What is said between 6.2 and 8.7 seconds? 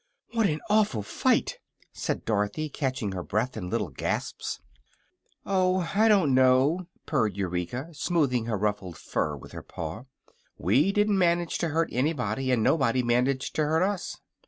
know," purred Eureka, smoothing her